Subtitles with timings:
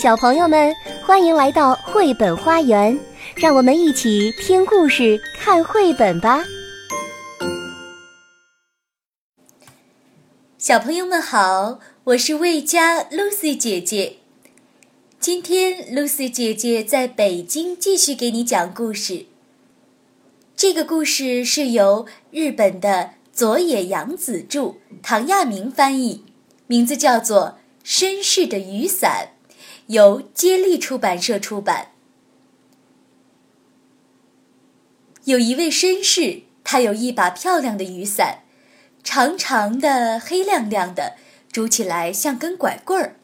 [0.00, 0.72] 小朋友们，
[1.04, 2.96] 欢迎来到绘本花园，
[3.34, 6.44] 让我们一起听故事、看绘本吧。
[10.56, 14.18] 小朋友们好，我是魏佳 Lucy 姐姐。
[15.18, 19.26] 今天 Lucy 姐姐在北京继续给你讲故事。
[20.56, 26.24] 这个故事是由日本的佐野洋子著，唐亚明翻译，
[26.68, 29.30] 名字叫做《绅士的雨伞》。
[29.88, 31.92] 由接力出版社出版。
[35.24, 38.44] 有一位绅士，他有一把漂亮的雨伞，
[39.02, 41.16] 长长的、黑亮亮的，
[41.50, 43.16] 拄起来像根拐棍儿。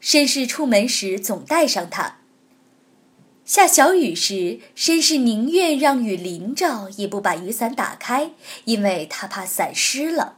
[0.00, 2.18] 绅士出门时总带上它。
[3.44, 8.30] 下小雨时，绅士宁愿让雨淋着，也不把雨伞打开，
[8.64, 10.35] 因为他怕伞湿了。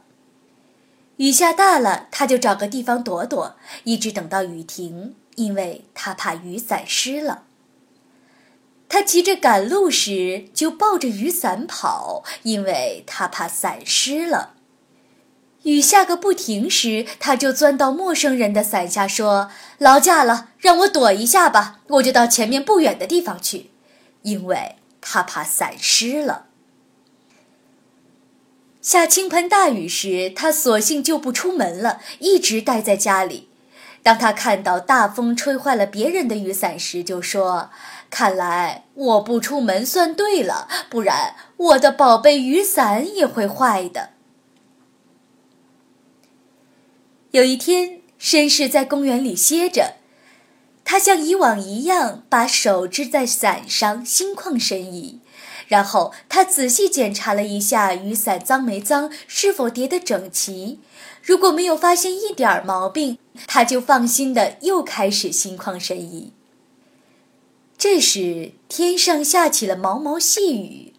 [1.19, 7.43] 雨下大了，他就找个地方躲躲，一直等到雨停，因为他怕雨伞湿了。
[8.87, 14.53] 他急着赶路时，就抱着雨伞跑，因为他怕伞湿了。
[15.63, 23.71] 雨下个不停时，他就钻到陌生人的伞下，说：“劳驾了，让我躲一下吧，我就到前面不远的地方去，
[24.21, 26.45] 因为他怕伞湿了。”
[28.81, 33.49] 下倾盆大雨时，他索性就不出门了，一直待在家里。
[34.01, 37.69] 当他看到大风吹坏了别人的雨伞时，就说
[38.09, 44.11] ：“看来我不出门算对了，不然我的宝贝雨伞也会坏的。”
[47.31, 49.95] 有一天，绅士在公园里歇着，
[50.85, 55.19] 他像以往一样把手支在伞上，心旷神怡。
[55.69, 60.79] 然后他仔细检查了一下雨伞脏没脏，是否叠得整齐。
[61.21, 66.33] 如果没有发现一点儿毛病，他就放心的又开始心旷神怡。
[67.77, 70.93] 这时天上下起了毛毛细雨。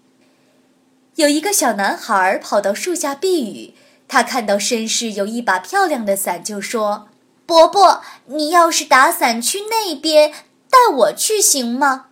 [1.16, 3.74] 有一个小男孩跑到树下避雨，
[4.06, 7.08] 他看到绅士有一把漂亮的伞，就说
[7.44, 10.30] ：“伯伯，你要是打伞去那边，
[10.70, 12.06] 带我去行吗？”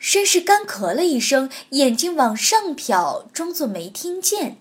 [0.00, 4.58] 绅士干咳了一声，眼睛往上瞟，装作没听见。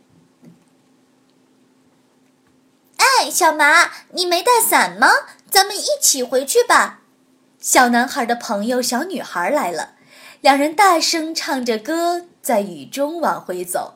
[2.98, 5.10] 哎，小麻，你没带伞吗？
[5.50, 7.02] 咱们一起回去吧。
[7.60, 9.94] 小男孩的朋友小女孩来了，
[10.42, 13.96] 两人大声唱着歌，在雨中往回走。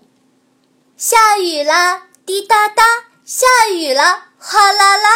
[0.96, 2.84] 下雨啦，滴答答；
[3.26, 5.10] 下雨了，哗啦啦；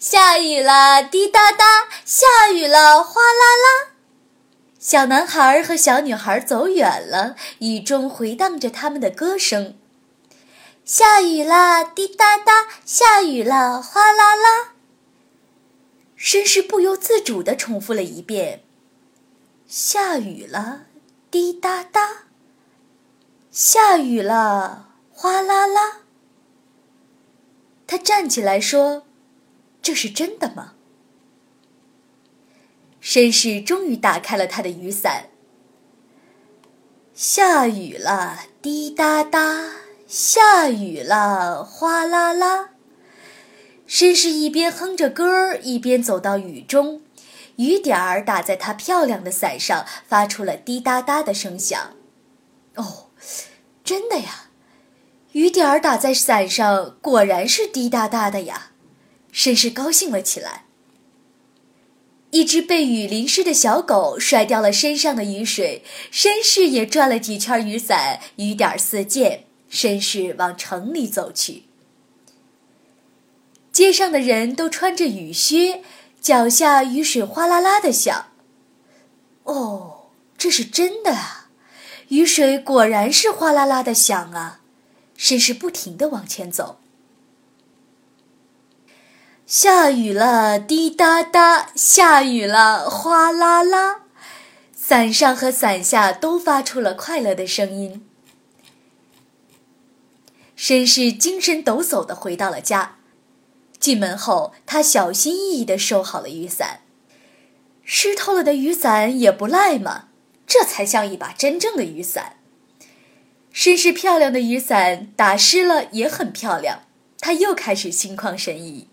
[0.00, 3.87] 下雨了，滴答答；下雨了，哗啦啦。
[4.88, 9.76] 小男孩和小女孩走远了，雨中回荡着他们的歌声。
[10.82, 14.72] 下雨啦，滴答答；下雨了，哗啦啦。
[16.18, 18.62] 绅士不由自主地重复了一遍
[19.68, 20.86] ：“下雨了，
[21.30, 22.22] 滴答答；
[23.50, 25.98] 下雨了，哗啦啦。”
[27.86, 29.02] 他站起来说
[29.82, 30.72] ：“这是真的吗？”
[33.08, 35.30] 绅士终于打开了他的雨伞。
[37.14, 39.70] 下雨了，滴答答；
[40.06, 42.72] 下雨了，哗啦啦。
[43.88, 47.00] 绅士一边哼着歌儿，一边走到雨中，
[47.56, 51.96] 雨点儿打在他漂亮的伞上，发出了滴答答的声响。
[52.74, 53.08] 哦，
[53.82, 54.50] 真的呀！
[55.32, 58.72] 雨点儿打在伞上，果然是滴答答的呀！
[59.32, 60.66] 绅士高兴了起来。
[62.30, 69.44] 一只被雨淋湿的小狗甩掉了身上的雨水，绅士也转了几圈雨伞，雨点四溅。
[69.70, 71.64] 绅士往城里走去。
[73.70, 75.82] 街上的人都穿着雨靴，
[76.20, 78.26] 脚下雨水哗啦啦的响。
[79.44, 81.50] 哦，这是真的啊！
[82.08, 84.60] 雨水果然是哗啦啦的响啊！
[85.18, 86.78] 绅士不停地往前走。
[89.48, 94.02] 下雨了，滴答答；下雨了，哗啦啦。
[94.74, 98.06] 伞上和伞下都发出了快乐的声音。
[100.54, 102.96] 绅士精神抖擞地回到了家。
[103.80, 106.80] 进门后，他小心翼翼地收好了雨伞。
[107.82, 110.08] 湿透了的雨伞也不赖嘛，
[110.46, 112.36] 这才像一把真正的雨伞。
[113.54, 116.82] 绅士漂亮的雨伞打湿了也很漂亮，
[117.18, 118.88] 他又开始心旷神怡。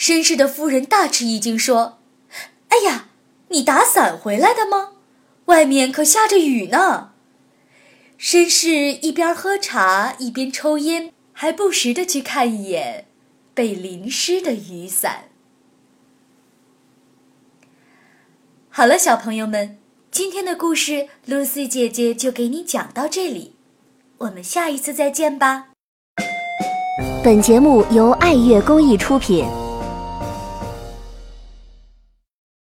[0.00, 1.98] 绅士的夫人大吃一惊，说
[2.68, 3.08] ：“哎呀，
[3.48, 4.92] 你打伞回来的吗？
[5.44, 7.10] 外面可下着雨呢。”
[8.18, 13.08] 绅士一边喝茶一边抽烟，还不时的去看一眼
[13.52, 15.24] 被淋湿的雨伞。
[18.70, 19.78] 好了，小朋友们，
[20.10, 23.54] 今天的故事露西姐姐就给你讲到这里，
[24.16, 25.66] 我们下一次再见吧。
[27.22, 29.46] 本节目由爱乐公益出品。